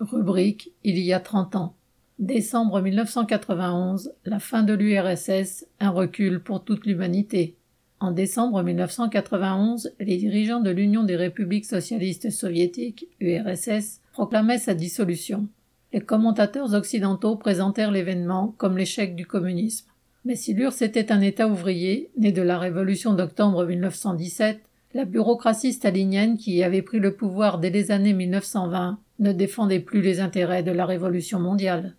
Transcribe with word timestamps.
rubrique 0.00 0.72
Il 0.84 0.98
y 0.98 1.12
a 1.12 1.20
trente 1.20 1.56
ans. 1.56 1.74
Décembre 2.18 2.80
1991, 2.80 4.12
la 4.24 4.38
fin 4.38 4.62
de 4.62 4.72
l'URSS, 4.72 5.66
un 5.80 5.90
recul 5.90 6.42
pour 6.42 6.64
toute 6.64 6.86
l'humanité. 6.86 7.56
En 8.00 8.10
décembre 8.10 8.62
1991, 8.62 9.92
les 10.00 10.16
dirigeants 10.16 10.60
de 10.60 10.70
l'Union 10.70 11.02
des 11.02 11.16
républiques 11.16 11.66
socialistes 11.66 12.30
soviétiques, 12.30 13.08
URSS, 13.20 14.00
proclamaient 14.12 14.58
sa 14.58 14.74
dissolution. 14.74 15.48
Les 15.92 16.00
commentateurs 16.00 16.74
occidentaux 16.74 17.36
présentèrent 17.36 17.90
l'événement 17.90 18.54
comme 18.58 18.76
l'échec 18.76 19.14
du 19.14 19.26
communisme. 19.26 19.88
Mais 20.24 20.36
si 20.36 20.54
l'URSS 20.54 20.82
était 20.82 21.12
un 21.12 21.20
État 21.20 21.48
ouvrier, 21.48 22.10
né 22.16 22.32
de 22.32 22.42
la 22.42 22.58
révolution 22.58 23.14
d'octobre 23.14 23.64
1917, 23.64 24.60
la 24.94 25.04
bureaucratie 25.04 25.72
stalinienne 25.72 26.36
qui 26.36 26.54
y 26.54 26.62
avait 26.62 26.82
pris 26.82 26.98
le 26.98 27.14
pouvoir 27.14 27.58
dès 27.58 27.70
les 27.70 27.90
années 27.90 28.14
1920 28.14 28.98
ne 29.18 29.32
défendait 29.32 29.80
plus 29.80 30.02
les 30.02 30.20
intérêts 30.20 30.62
de 30.62 30.72
la 30.72 30.86
révolution 30.86 31.40
mondiale. 31.40 31.94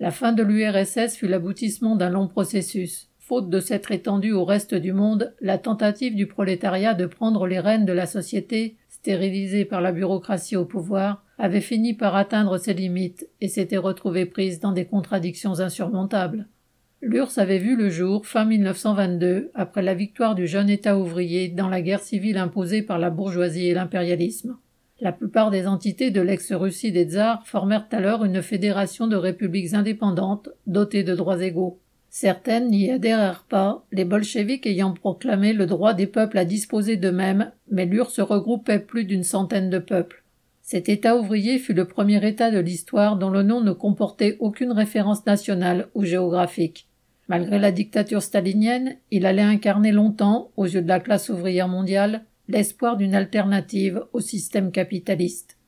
La 0.00 0.10
fin 0.10 0.32
de 0.32 0.42
l'URSS 0.42 1.16
fut 1.16 1.26
l'aboutissement 1.26 1.96
d'un 1.96 2.10
long 2.10 2.28
processus. 2.28 3.08
Faute 3.18 3.50
de 3.50 3.60
s'être 3.60 3.90
étendue 3.90 4.32
au 4.32 4.44
reste 4.44 4.74
du 4.74 4.92
monde, 4.92 5.34
la 5.40 5.58
tentative 5.58 6.14
du 6.14 6.26
prolétariat 6.26 6.94
de 6.94 7.06
prendre 7.06 7.46
les 7.46 7.60
rênes 7.60 7.84
de 7.84 7.92
la 7.92 8.06
société, 8.06 8.76
stérilisée 8.88 9.64
par 9.64 9.80
la 9.80 9.92
bureaucratie 9.92 10.56
au 10.56 10.64
pouvoir, 10.64 11.24
avait 11.36 11.60
fini 11.60 11.94
par 11.94 12.16
atteindre 12.16 12.58
ses 12.58 12.74
limites 12.74 13.28
et 13.40 13.48
s'était 13.48 13.76
retrouvée 13.76 14.26
prise 14.26 14.60
dans 14.60 14.72
des 14.72 14.86
contradictions 14.86 15.60
insurmontables. 15.60 16.46
L'URSS 17.00 17.38
avait 17.38 17.58
vu 17.58 17.76
le 17.76 17.90
jour 17.90 18.26
fin 18.26 18.44
1922, 18.44 19.50
après 19.54 19.82
la 19.82 19.94
victoire 19.94 20.34
du 20.34 20.46
jeune 20.46 20.68
État 20.68 20.98
ouvrier 20.98 21.48
dans 21.48 21.68
la 21.68 21.80
guerre 21.80 22.02
civile 22.02 22.38
imposée 22.38 22.82
par 22.82 22.98
la 22.98 23.10
bourgeoisie 23.10 23.68
et 23.68 23.74
l'impérialisme. 23.74 24.56
La 25.00 25.12
plupart 25.12 25.52
des 25.52 25.68
entités 25.68 26.10
de 26.10 26.20
l'ex-Russie 26.20 26.90
des 26.90 27.04
tsars 27.04 27.46
formèrent 27.46 27.86
alors 27.92 28.24
une 28.24 28.42
fédération 28.42 29.06
de 29.06 29.14
républiques 29.14 29.74
indépendantes 29.74 30.48
dotées 30.66 31.04
de 31.04 31.14
droits 31.14 31.40
égaux. 31.40 31.78
Certaines 32.10 32.68
n'y 32.68 32.90
adhérèrent 32.90 33.44
pas, 33.48 33.84
les 33.92 34.04
bolcheviks 34.04 34.66
ayant 34.66 34.92
proclamé 34.92 35.52
le 35.52 35.66
droit 35.66 35.94
des 35.94 36.08
peuples 36.08 36.38
à 36.38 36.44
disposer 36.44 36.96
d'eux-mêmes, 36.96 37.52
mais 37.70 37.86
l'URSS 37.86 38.20
regroupait 38.20 38.80
plus 38.80 39.04
d'une 39.04 39.22
centaine 39.22 39.70
de 39.70 39.78
peuples. 39.78 40.24
Cet 40.62 40.88
État 40.88 41.16
ouvrier 41.16 41.58
fut 41.58 41.74
le 41.74 41.84
premier 41.84 42.26
État 42.26 42.50
de 42.50 42.58
l'histoire 42.58 43.16
dont 43.16 43.30
le 43.30 43.44
nom 43.44 43.60
ne 43.60 43.72
comportait 43.72 44.36
aucune 44.40 44.72
référence 44.72 45.24
nationale 45.26 45.88
ou 45.94 46.04
géographique. 46.04 46.88
Malgré 47.28 47.58
la 47.58 47.70
dictature 47.70 48.22
stalinienne, 48.22 48.96
il 49.12 49.26
allait 49.26 49.42
incarner 49.42 49.92
longtemps, 49.92 50.50
aux 50.56 50.66
yeux 50.66 50.82
de 50.82 50.88
la 50.88 50.98
classe 50.98 51.28
ouvrière 51.28 51.68
mondiale, 51.68 52.24
l'espoir 52.48 52.96
d'une 52.96 53.14
alternative 53.14 54.04
au 54.12 54.20
système 54.20 54.72
capitaliste. 54.72 55.58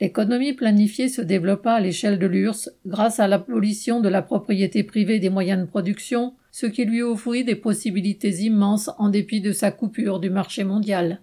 L'économie 0.00 0.52
planifiée 0.52 1.08
se 1.08 1.22
développa 1.22 1.74
à 1.74 1.80
l'échelle 1.80 2.18
de 2.18 2.26
l'URSS 2.26 2.70
grâce 2.84 3.20
à 3.20 3.28
l'abolition 3.28 4.00
de 4.00 4.08
la 4.08 4.22
propriété 4.22 4.82
privée 4.82 5.20
des 5.20 5.30
moyens 5.30 5.60
de 5.60 5.66
production, 5.66 6.34
ce 6.50 6.66
qui 6.66 6.84
lui 6.84 7.02
offrit 7.02 7.44
des 7.44 7.54
possibilités 7.54 8.42
immenses 8.42 8.90
en 8.98 9.08
dépit 9.08 9.40
de 9.40 9.52
sa 9.52 9.70
coupure 9.70 10.18
du 10.18 10.30
marché 10.30 10.64
mondial. 10.64 11.20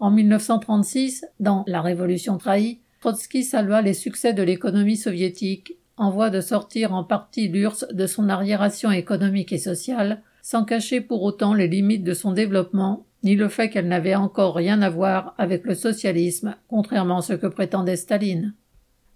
En 0.00 0.10
1936, 0.10 1.26
dans 1.38 1.64
La 1.68 1.80
Révolution 1.80 2.38
trahie, 2.38 2.80
Trotsky 3.00 3.44
salua 3.44 3.82
les 3.82 3.94
succès 3.94 4.32
de 4.34 4.42
l'économie 4.42 4.96
soviétique, 4.96 5.74
en 5.96 6.10
voie 6.10 6.30
de 6.30 6.40
sortir 6.40 6.92
en 6.92 7.04
partie 7.04 7.48
l'URSS 7.48 7.86
de 7.92 8.06
son 8.06 8.28
arriération 8.28 8.90
économique 8.90 9.52
et 9.52 9.58
sociale, 9.58 10.22
sans 10.42 10.64
cacher 10.64 11.00
pour 11.00 11.22
autant 11.22 11.54
les 11.54 11.68
limites 11.68 12.04
de 12.04 12.14
son 12.14 12.32
développement 12.32 13.06
ni 13.22 13.34
le 13.34 13.48
fait 13.48 13.68
qu'elle 13.68 13.88
n'avait 13.88 14.14
encore 14.14 14.54
rien 14.54 14.82
à 14.82 14.90
voir 14.90 15.34
avec 15.38 15.64
le 15.64 15.74
socialisme, 15.74 16.56
contrairement 16.68 17.18
à 17.18 17.22
ce 17.22 17.32
que 17.32 17.46
prétendait 17.46 17.96
Staline. 17.96 18.54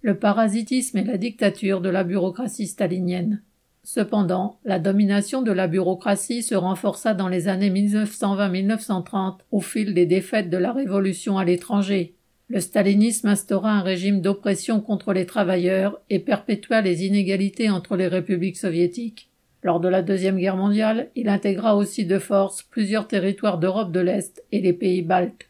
Le 0.01 0.19
parasitisme 0.19 0.99
et 0.99 1.05
la 1.05 1.17
dictature 1.17 1.81
de 1.81 1.89
la 1.89 2.03
bureaucratie 2.03 2.67
stalinienne. 2.67 3.43
Cependant, 3.85 4.59
la 4.65 4.79
domination 4.79 5.43
de 5.43 5.51
la 5.51 5.67
bureaucratie 5.67 6.43
se 6.43 6.55
renforça 6.55 7.15
dans 7.15 7.29
les 7.29 7.49
années 7.49 7.71
1920-1930 7.71 9.39
au 9.51 9.61
fil 9.61 9.93
des 9.95 10.07
défaites 10.07 10.51
de 10.51 10.57
la 10.57 10.73
révolution 10.73 11.39
à 11.39 11.45
l'étranger. 11.45 12.15
Le 12.49 12.61
stalinisme 12.61 13.29
instaura 13.29 13.73
un 13.73 13.83
régime 13.83 14.21
d'oppression 14.21 14.81
contre 14.81 15.13
les 15.13 15.27
travailleurs 15.27 16.01
et 16.11 16.19
perpétua 16.19 16.81
les 16.81 17.05
inégalités 17.05 17.71
entre 17.71 17.97
les 17.97 18.09
républiques 18.09 18.59
soviétiques. 18.59 19.32
Lors 19.63 19.79
de 19.79 19.89
la 19.89 20.03
Deuxième 20.03 20.39
Guerre 20.39 20.57
mondiale, 20.57 21.11
il 21.15 21.29
intégra 21.29 21.77
aussi 21.77 22.05
de 22.05 22.19
force 22.19 22.63
plusieurs 22.63 23.07
territoires 23.07 23.59
d'Europe 23.59 23.93
de 23.93 24.01
l'Est 24.01 24.43
et 24.51 24.61
les 24.61 24.73
pays 24.73 25.03
baltes. 25.03 25.49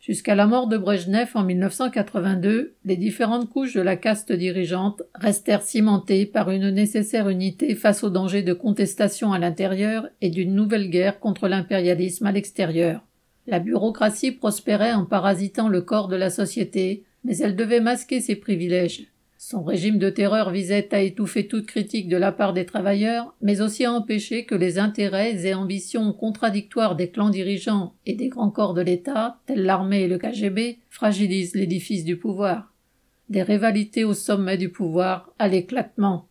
Jusqu'à 0.00 0.34
la 0.34 0.46
mort 0.46 0.68
de 0.68 0.78
Brejnev 0.78 1.30
en 1.34 1.44
1982, 1.44 2.74
les 2.84 2.96
différentes 2.96 3.48
couches 3.50 3.74
de 3.74 3.80
la 3.80 3.96
caste 3.96 4.32
dirigeante 4.32 5.02
restèrent 5.14 5.62
cimentées 5.62 6.24
par 6.24 6.50
une 6.50 6.70
nécessaire 6.70 7.28
unité 7.28 7.74
face 7.74 8.04
aux 8.04 8.10
dangers 8.10 8.42
de 8.42 8.52
contestation 8.52 9.32
à 9.32 9.38
l'intérieur 9.38 10.08
et 10.20 10.30
d'une 10.30 10.54
nouvelle 10.54 10.88
guerre 10.88 11.18
contre 11.18 11.48
l'impérialisme 11.48 12.26
à 12.26 12.32
l'extérieur. 12.32 13.02
La 13.46 13.60
bureaucratie 13.60 14.32
prospérait 14.32 14.92
en 14.92 15.04
parasitant 15.04 15.68
le 15.68 15.80
corps 15.80 16.08
de 16.08 16.16
la 16.16 16.30
société, 16.30 17.04
mais 17.24 17.38
elle 17.38 17.56
devait 17.56 17.80
masquer 17.80 18.20
ses 18.20 18.36
privilèges. 18.36 19.08
Son 19.40 19.62
régime 19.62 19.98
de 19.98 20.10
terreur 20.10 20.50
visait 20.50 20.92
à 20.92 21.00
étouffer 21.00 21.46
toute 21.46 21.66
critique 21.66 22.08
de 22.08 22.16
la 22.16 22.32
part 22.32 22.52
des 22.52 22.66
travailleurs, 22.66 23.36
mais 23.40 23.60
aussi 23.60 23.84
à 23.84 23.92
empêcher 23.92 24.44
que 24.44 24.56
les 24.56 24.80
intérêts 24.80 25.46
et 25.46 25.54
ambitions 25.54 26.12
contradictoires 26.12 26.96
des 26.96 27.08
clans 27.08 27.30
dirigeants 27.30 27.94
et 28.04 28.14
des 28.14 28.28
grands 28.28 28.50
corps 28.50 28.74
de 28.74 28.82
l'État, 28.82 29.38
tels 29.46 29.62
l'armée 29.62 30.02
et 30.02 30.08
le 30.08 30.18
KGB, 30.18 30.80
fragilisent 30.90 31.54
l'édifice 31.54 32.04
du 32.04 32.16
pouvoir. 32.16 32.74
Des 33.28 33.44
rivalités 33.44 34.02
au 34.02 34.12
sommet 34.12 34.58
du 34.58 34.70
pouvoir, 34.70 35.32
à 35.38 35.46
l'éclatement. 35.46 36.27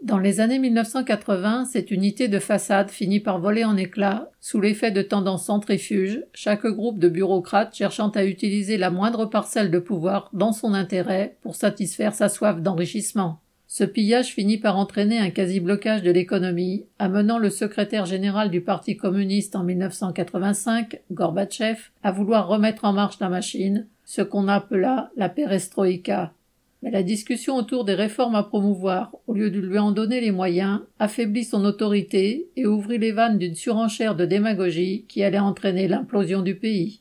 Dans 0.00 0.18
les 0.18 0.38
années 0.38 0.60
1980, 0.60 1.64
cette 1.64 1.90
unité 1.90 2.28
de 2.28 2.38
façade 2.38 2.88
finit 2.88 3.18
par 3.18 3.40
voler 3.40 3.64
en 3.64 3.76
éclats, 3.76 4.30
sous 4.40 4.60
l'effet 4.60 4.92
de 4.92 5.02
tendances 5.02 5.46
centrifuges, 5.46 6.22
chaque 6.32 6.66
groupe 6.66 7.00
de 7.00 7.08
bureaucrates 7.08 7.74
cherchant 7.74 8.08
à 8.10 8.24
utiliser 8.24 8.76
la 8.76 8.90
moindre 8.90 9.26
parcelle 9.26 9.72
de 9.72 9.78
pouvoir 9.80 10.30
dans 10.32 10.52
son 10.52 10.72
intérêt 10.72 11.36
pour 11.42 11.56
satisfaire 11.56 12.14
sa 12.14 12.28
soif 12.28 12.62
d'enrichissement. 12.62 13.40
Ce 13.66 13.82
pillage 13.82 14.28
finit 14.28 14.56
par 14.56 14.78
entraîner 14.78 15.18
un 15.18 15.30
quasi-blocage 15.30 16.02
de 16.02 16.12
l'économie, 16.12 16.86
amenant 17.00 17.38
le 17.38 17.50
secrétaire 17.50 18.06
général 18.06 18.50
du 18.50 18.60
Parti 18.60 18.96
communiste 18.96 19.56
en 19.56 19.64
1985, 19.64 21.00
Gorbatchev, 21.10 21.90
à 22.04 22.12
vouloir 22.12 22.46
remettre 22.46 22.84
en 22.84 22.92
marche 22.92 23.18
la 23.18 23.28
machine, 23.28 23.86
ce 24.04 24.22
qu'on 24.22 24.48
appela 24.48 25.10
la 25.16 25.28
perestroïka, 25.28 26.32
mais 26.82 26.90
la 26.90 27.02
discussion 27.02 27.56
autour 27.56 27.84
des 27.84 27.94
réformes 27.94 28.36
à 28.36 28.42
promouvoir, 28.42 29.12
au 29.26 29.34
lieu 29.34 29.50
de 29.50 29.58
lui 29.58 29.78
en 29.78 29.90
donner 29.90 30.20
les 30.20 30.30
moyens, 30.30 30.80
affaiblit 30.98 31.44
son 31.44 31.64
autorité 31.64 32.48
et 32.56 32.66
ouvrit 32.66 32.98
les 32.98 33.12
vannes 33.12 33.38
d'une 33.38 33.56
surenchère 33.56 34.14
de 34.14 34.24
démagogie 34.24 35.04
qui 35.08 35.24
allait 35.24 35.38
entraîner 35.38 35.88
l'implosion 35.88 36.42
du 36.42 36.54
pays. 36.54 37.00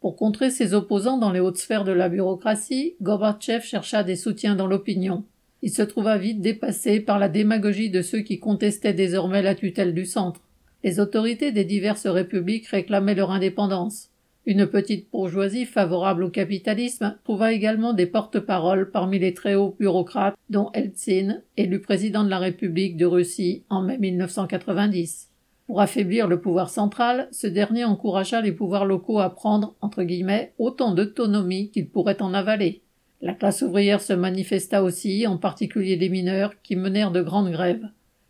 Pour 0.00 0.14
contrer 0.14 0.50
ses 0.50 0.74
opposants 0.74 1.18
dans 1.18 1.32
les 1.32 1.40
hautes 1.40 1.58
sphères 1.58 1.84
de 1.84 1.92
la 1.92 2.08
bureaucratie, 2.08 2.94
Gorbatchev 3.02 3.64
chercha 3.64 4.04
des 4.04 4.16
soutiens 4.16 4.54
dans 4.54 4.66
l'opinion. 4.66 5.24
Il 5.62 5.70
se 5.70 5.82
trouva 5.82 6.18
vite 6.18 6.40
dépassé 6.40 7.00
par 7.00 7.18
la 7.18 7.28
démagogie 7.28 7.90
de 7.90 8.02
ceux 8.02 8.20
qui 8.20 8.38
contestaient 8.38 8.94
désormais 8.94 9.42
la 9.42 9.56
tutelle 9.56 9.94
du 9.94 10.04
centre. 10.04 10.40
Les 10.84 11.00
autorités 11.00 11.50
des 11.50 11.64
diverses 11.64 12.06
républiques 12.06 12.68
réclamaient 12.68 13.16
leur 13.16 13.32
indépendance. 13.32 14.10
Une 14.48 14.66
petite 14.66 15.10
bourgeoisie 15.10 15.66
favorable 15.66 16.24
au 16.24 16.30
capitalisme 16.30 17.18
trouva 17.22 17.52
également 17.52 17.92
des 17.92 18.06
porte-paroles 18.06 18.90
parmi 18.90 19.18
les 19.18 19.34
très 19.34 19.54
hauts 19.54 19.76
bureaucrates, 19.78 20.38
dont 20.48 20.70
Eltsine, 20.72 21.42
élu 21.58 21.82
président 21.82 22.24
de 22.24 22.30
la 22.30 22.38
République 22.38 22.96
de 22.96 23.04
Russie 23.04 23.64
en 23.68 23.82
mai 23.82 23.98
1990. 23.98 25.28
Pour 25.66 25.82
affaiblir 25.82 26.28
le 26.28 26.40
pouvoir 26.40 26.70
central, 26.70 27.28
ce 27.30 27.46
dernier 27.46 27.84
encouragea 27.84 28.40
les 28.40 28.52
pouvoirs 28.52 28.86
locaux 28.86 29.18
à 29.18 29.28
prendre, 29.28 29.74
entre 29.82 30.02
guillemets, 30.02 30.54
autant 30.56 30.94
d'autonomie 30.94 31.70
qu'ils 31.70 31.90
pourraient 31.90 32.22
en 32.22 32.32
avaler. 32.32 32.80
La 33.20 33.34
classe 33.34 33.60
ouvrière 33.60 34.00
se 34.00 34.14
manifesta 34.14 34.82
aussi, 34.82 35.26
en 35.26 35.36
particulier 35.36 35.96
les 35.96 36.08
mineurs, 36.08 36.54
qui 36.62 36.74
menèrent 36.74 37.12
de 37.12 37.20
grandes 37.20 37.52
grèves. 37.52 37.86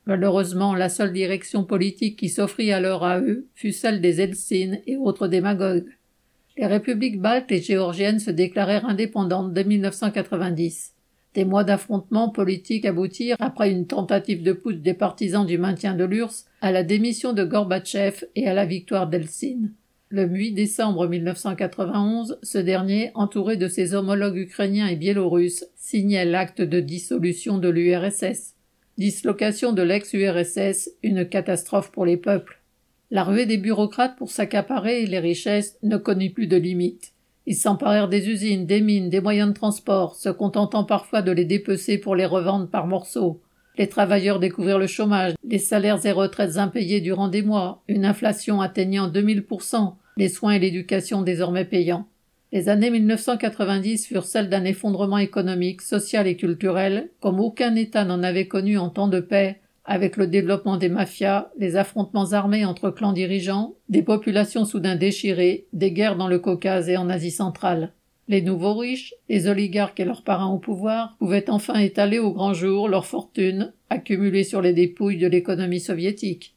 Malheureusement, 0.06 0.74
la 0.74 0.88
seule 0.88 1.12
direction 1.12 1.62
politique 1.62 2.18
qui 2.18 2.28
s'offrit 2.28 2.72
alors 2.72 3.04
à 3.04 3.20
eux 3.20 3.46
fut 3.54 3.72
celle 3.72 4.00
des 4.00 4.20
Eltsine 4.20 4.80
et 4.86 4.96
autres 4.96 5.28
démagogues. 5.28 5.84
Les 6.58 6.66
républiques 6.66 7.20
baltes 7.20 7.52
et 7.52 7.62
géorgiennes 7.62 8.18
se 8.18 8.32
déclarèrent 8.32 8.84
indépendantes 8.84 9.54
dès 9.54 9.62
1990. 9.62 10.92
Des 11.34 11.44
mois 11.44 11.62
d'affrontements 11.62 12.30
politiques 12.30 12.84
aboutirent, 12.84 13.36
après 13.38 13.70
une 13.70 13.86
tentative 13.86 14.42
de 14.42 14.52
pousse 14.52 14.80
des 14.80 14.94
partisans 14.94 15.46
du 15.46 15.56
maintien 15.56 15.94
de 15.94 16.02
l'URSS, 16.02 16.46
à 16.60 16.72
la 16.72 16.82
démission 16.82 17.32
de 17.32 17.44
Gorbatchev 17.44 18.24
et 18.34 18.48
à 18.48 18.54
la 18.54 18.66
victoire 18.66 19.06
d'Eltsine. 19.06 19.72
Le 20.08 20.24
8 20.24 20.52
décembre 20.52 21.06
1991, 21.06 22.40
ce 22.42 22.58
dernier, 22.58 23.12
entouré 23.14 23.56
de 23.56 23.68
ses 23.68 23.94
homologues 23.94 24.38
ukrainiens 24.38 24.88
et 24.88 24.96
biélorusses, 24.96 25.64
signait 25.76 26.24
l'acte 26.24 26.62
de 26.62 26.80
dissolution 26.80 27.58
de 27.58 27.68
l'URSS. 27.68 28.54
Dislocation 28.96 29.72
de 29.72 29.82
l'ex-URSS, 29.82 30.90
une 31.04 31.24
catastrophe 31.28 31.92
pour 31.92 32.04
les 32.04 32.16
peuples. 32.16 32.57
La 33.10 33.24
ruée 33.24 33.46
des 33.46 33.56
bureaucrates 33.56 34.16
pour 34.16 34.30
s'accaparer 34.30 35.06
les 35.06 35.18
richesses 35.18 35.78
ne 35.82 35.96
connut 35.96 36.30
plus 36.30 36.46
de 36.46 36.58
limites. 36.58 37.14
Ils 37.46 37.56
s'emparèrent 37.56 38.10
des 38.10 38.28
usines, 38.28 38.66
des 38.66 38.82
mines, 38.82 39.08
des 39.08 39.22
moyens 39.22 39.48
de 39.48 39.54
transport, 39.54 40.14
se 40.14 40.28
contentant 40.28 40.84
parfois 40.84 41.22
de 41.22 41.32
les 41.32 41.46
dépecer 41.46 41.96
pour 41.96 42.14
les 42.14 42.26
revendre 42.26 42.68
par 42.68 42.86
morceaux. 42.86 43.40
Les 43.78 43.88
travailleurs 43.88 44.40
découvrirent 44.40 44.78
le 44.78 44.86
chômage, 44.86 45.32
les 45.42 45.58
salaires 45.58 46.04
et 46.04 46.12
retraites 46.12 46.58
impayés 46.58 47.00
durant 47.00 47.28
des 47.28 47.40
mois, 47.40 47.82
une 47.88 48.04
inflation 48.04 48.60
atteignant 48.60 49.08
2000%, 49.08 49.94
les 50.18 50.28
soins 50.28 50.52
et 50.52 50.58
l'éducation 50.58 51.22
désormais 51.22 51.64
payants. 51.64 52.06
Les 52.52 52.68
années 52.68 52.90
1990 52.90 54.06
furent 54.06 54.24
celles 54.24 54.50
d'un 54.50 54.64
effondrement 54.64 55.18
économique, 55.18 55.80
social 55.80 56.26
et 56.26 56.36
culturel, 56.36 57.08
comme 57.20 57.40
aucun 57.40 57.74
État 57.74 58.04
n'en 58.04 58.22
avait 58.22 58.48
connu 58.48 58.76
en 58.76 58.90
temps 58.90 59.08
de 59.08 59.20
paix, 59.20 59.60
avec 59.88 60.18
le 60.18 60.26
développement 60.26 60.76
des 60.76 60.90
mafias, 60.90 61.50
les 61.56 61.76
affrontements 61.76 62.32
armés 62.32 62.66
entre 62.66 62.90
clans 62.90 63.14
dirigeants, 63.14 63.74
des 63.88 64.02
populations 64.02 64.66
soudain 64.66 64.96
déchirées, 64.96 65.66
des 65.72 65.92
guerres 65.92 66.16
dans 66.16 66.28
le 66.28 66.38
Caucase 66.38 66.90
et 66.90 66.98
en 66.98 67.08
Asie 67.08 67.30
centrale. 67.30 67.94
Les 68.28 68.42
nouveaux 68.42 68.74
riches, 68.74 69.14
les 69.30 69.48
oligarques 69.48 69.98
et 69.98 70.04
leurs 70.04 70.24
parrains 70.24 70.52
au 70.52 70.58
pouvoir 70.58 71.16
pouvaient 71.18 71.48
enfin 71.48 71.78
étaler 71.78 72.18
au 72.18 72.34
grand 72.34 72.52
jour 72.52 72.86
leurs 72.86 73.06
fortunes, 73.06 73.72
accumulées 73.88 74.44
sur 74.44 74.60
les 74.60 74.74
dépouilles 74.74 75.16
de 75.16 75.26
l'économie 75.26 75.80
soviétique. 75.80 76.54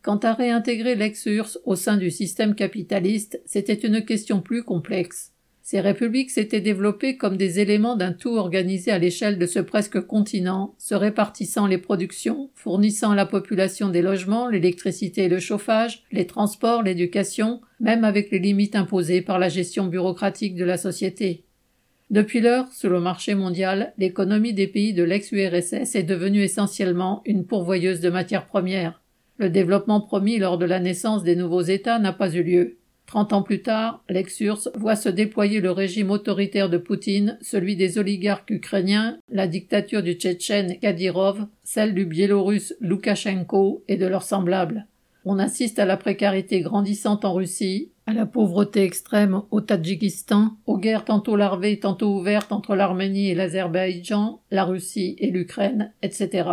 Quant 0.00 0.16
à 0.16 0.32
réintégrer 0.32 0.94
l'ex-URSS 0.94 1.58
au 1.66 1.76
sein 1.76 1.98
du 1.98 2.10
système 2.10 2.54
capitaliste, 2.54 3.42
c'était 3.44 3.74
une 3.74 4.06
question 4.06 4.40
plus 4.40 4.62
complexe. 4.62 5.34
Ces 5.70 5.80
républiques 5.80 6.32
s'étaient 6.32 6.60
développées 6.60 7.16
comme 7.16 7.36
des 7.36 7.60
éléments 7.60 7.94
d'un 7.94 8.12
tout 8.12 8.34
organisé 8.34 8.90
à 8.90 8.98
l'échelle 8.98 9.38
de 9.38 9.46
ce 9.46 9.60
presque 9.60 10.00
continent, 10.00 10.74
se 10.78 10.96
répartissant 10.96 11.68
les 11.68 11.78
productions, 11.78 12.50
fournissant 12.56 13.12
à 13.12 13.14
la 13.14 13.24
population 13.24 13.88
des 13.88 14.02
logements, 14.02 14.48
l'électricité 14.48 15.26
et 15.26 15.28
le 15.28 15.38
chauffage, 15.38 16.02
les 16.10 16.26
transports, 16.26 16.82
l'éducation, 16.82 17.60
même 17.78 18.02
avec 18.02 18.32
les 18.32 18.40
limites 18.40 18.74
imposées 18.74 19.22
par 19.22 19.38
la 19.38 19.48
gestion 19.48 19.86
bureaucratique 19.86 20.56
de 20.56 20.64
la 20.64 20.76
société. 20.76 21.44
Depuis 22.10 22.40
lors, 22.40 22.66
sous 22.72 22.88
le 22.88 22.98
marché 22.98 23.36
mondial, 23.36 23.92
l'économie 23.96 24.54
des 24.54 24.66
pays 24.66 24.92
de 24.92 25.04
l'ex-URSS 25.04 25.94
est 25.94 26.02
devenue 26.02 26.42
essentiellement 26.42 27.22
une 27.26 27.46
pourvoyeuse 27.46 28.00
de 28.00 28.10
matières 28.10 28.48
premières. 28.48 29.00
Le 29.38 29.48
développement 29.48 30.00
promis 30.00 30.38
lors 30.40 30.58
de 30.58 30.66
la 30.66 30.80
naissance 30.80 31.22
des 31.22 31.36
nouveaux 31.36 31.62
États 31.62 32.00
n'a 32.00 32.12
pas 32.12 32.34
eu 32.34 32.42
lieu. 32.42 32.79
Trente 33.10 33.32
ans 33.32 33.42
plus 33.42 33.60
tard, 33.60 34.04
l'ex-URSS 34.08 34.68
voit 34.76 34.94
se 34.94 35.08
déployer 35.08 35.60
le 35.60 35.72
régime 35.72 36.12
autoritaire 36.12 36.70
de 36.70 36.78
Poutine, 36.78 37.38
celui 37.42 37.74
des 37.74 37.98
oligarques 37.98 38.50
ukrainiens, 38.50 39.18
la 39.28 39.48
dictature 39.48 40.04
du 40.04 40.12
Tchétchène 40.12 40.78
Kadyrov, 40.78 41.48
celle 41.64 41.92
du 41.92 42.04
biélorusse 42.04 42.76
Loukachenko 42.78 43.82
et 43.88 43.96
de 43.96 44.06
leurs 44.06 44.22
semblables. 44.22 44.86
On 45.24 45.40
assiste 45.40 45.80
à 45.80 45.86
la 45.86 45.96
précarité 45.96 46.60
grandissante 46.60 47.24
en 47.24 47.34
Russie, 47.34 47.90
à 48.06 48.12
la 48.12 48.26
pauvreté 48.26 48.84
extrême 48.84 49.42
au 49.50 49.60
Tadjikistan, 49.60 50.52
aux 50.66 50.78
guerres 50.78 51.04
tantôt 51.04 51.34
larvées, 51.34 51.80
tantôt 51.80 52.14
ouvertes 52.14 52.52
entre 52.52 52.76
l'Arménie 52.76 53.30
et 53.30 53.34
l'Azerbaïdjan, 53.34 54.40
la 54.52 54.62
Russie 54.62 55.16
et 55.18 55.32
l'Ukraine, 55.32 55.92
etc. 56.02 56.48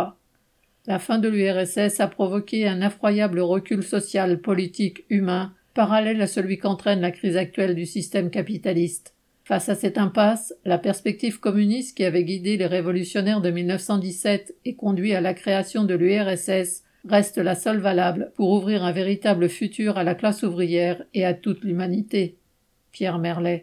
La 0.88 0.98
fin 0.98 1.20
de 1.20 1.28
l'URSS 1.28 2.00
a 2.00 2.08
provoqué 2.08 2.66
un 2.66 2.80
effroyable 2.80 3.38
recul 3.38 3.84
social, 3.84 4.40
politique, 4.40 5.04
humain, 5.08 5.52
parallèle 5.74 6.20
à 6.20 6.26
celui 6.26 6.58
qu'entraîne 6.58 7.00
la 7.00 7.10
crise 7.10 7.36
actuelle 7.36 7.74
du 7.74 7.86
système 7.86 8.30
capitaliste. 8.30 9.14
Face 9.44 9.68
à 9.68 9.74
cette 9.74 9.96
impasse, 9.96 10.54
la 10.64 10.76
perspective 10.76 11.40
communiste 11.40 11.96
qui 11.96 12.04
avait 12.04 12.24
guidé 12.24 12.56
les 12.56 12.66
révolutionnaires 12.66 13.40
de 13.40 13.50
1917 13.50 14.56
et 14.66 14.74
conduit 14.74 15.14
à 15.14 15.22
la 15.22 15.32
création 15.32 15.84
de 15.84 15.94
l'URSS 15.94 16.82
reste 17.08 17.38
la 17.38 17.54
seule 17.54 17.78
valable 17.78 18.32
pour 18.36 18.50
ouvrir 18.50 18.84
un 18.84 18.92
véritable 18.92 19.48
futur 19.48 19.96
à 19.96 20.04
la 20.04 20.14
classe 20.14 20.42
ouvrière 20.42 21.02
et 21.14 21.24
à 21.24 21.32
toute 21.32 21.64
l'humanité. 21.64 22.36
Pierre 22.92 23.18
Merlet. 23.18 23.56